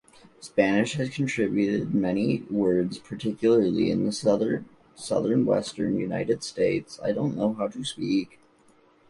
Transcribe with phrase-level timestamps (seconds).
[0.39, 4.63] Spanish has contributed many words, particularly in the
[4.95, 6.99] southwestern United States.